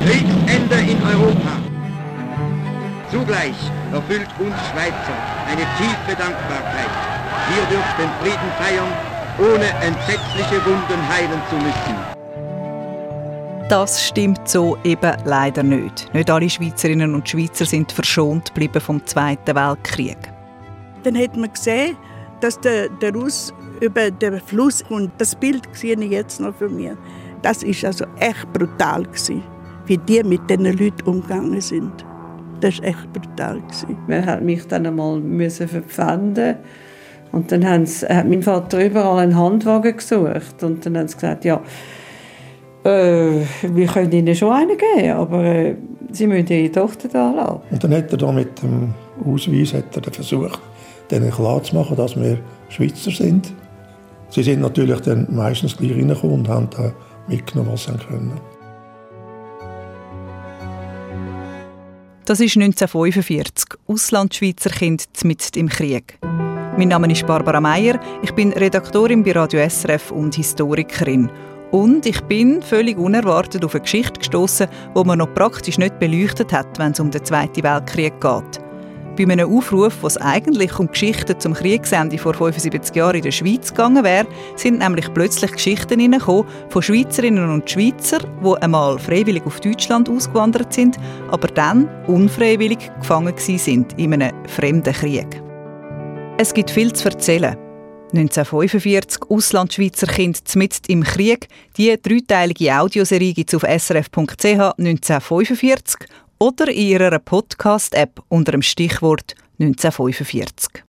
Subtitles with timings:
[0.00, 1.52] Kriegsende in Europa.
[3.10, 3.56] Zugleich
[3.92, 6.90] erfüllt uns Schweizer eine tiefe Dankbarkeit.
[7.52, 8.92] Wir dürfen Frieden feiern,
[9.38, 12.20] ohne entsetzliche Wunden heilen zu müssen.
[13.68, 16.12] Das stimmt so eben leider nicht.
[16.14, 20.18] Nicht alle Schweizerinnen und Schweizer sind verschont geblieben vom Zweiten Weltkrieg.
[21.02, 21.96] Dann hat man gesehen,
[22.40, 26.68] dass der, der Russ über den Fluss und das Bild sehe ich jetzt noch für
[26.68, 26.92] mich.
[27.42, 29.42] Das ist also echt brutal gewesen,
[29.86, 31.92] wie die mit diesen Leuten umgegangen sind.
[32.60, 33.62] Das war echt brutal.
[34.06, 36.56] Man hat mich dann einmal müssen verpfänden
[37.32, 37.88] und dann hat
[38.26, 41.60] mein Vater überall einen Handwagen gesucht und dann haben sie gesagt, ja,
[42.84, 45.76] äh, wir können ihnen schon einen geben, aber äh,
[46.12, 47.60] sie müssen ihre Tochter da lassen.
[47.70, 48.94] Und dann hat er da mit dem
[49.24, 50.60] Ausweis hat er versucht,
[51.10, 53.52] denen klarzumachen, dass wir Schweizer sind.
[54.30, 56.92] Sie sind natürlich dann meistens gleich reingekommen und haben da
[57.28, 58.32] mitgenommen, was sie können.
[62.30, 63.70] Das ist 1945.
[63.88, 66.16] Auslandschweizer Kind mit im Krieg.
[66.22, 67.98] Mein Name ist Barbara Meier.
[68.22, 71.28] Ich bin Redaktorin bei Radio SRF und Historikerin.
[71.72, 76.52] Und ich bin völlig unerwartet auf eine Geschichte gestoßen, die man noch praktisch nicht beleuchtet
[76.52, 78.69] hat, wenn es um den Zweiten Weltkrieg geht.
[79.20, 83.68] Bei einem Aufruf, was eigentlich um Geschichten zum Kriegsende vor 75 Jahren in der Schweiz
[83.68, 84.26] gegangen wäre,
[84.56, 90.96] sind nämlich plötzlich Geschichten von Schweizerinnen und Schweizern, die einmal freiwillig auf Deutschland ausgewandert sind,
[91.30, 95.42] aber dann unfreiwillig gefangen sind in einem fremden Krieg.
[96.38, 97.58] Es gibt viel zu erzählen.
[98.14, 101.46] 1945 Auslandschweizer Kind mit im Krieg.
[101.76, 106.08] Die dreiteilige Audioserie gibt es auf srf.ch 1945
[106.42, 110.84] oder in ihrer Podcast-App unter dem Stichwort 1945.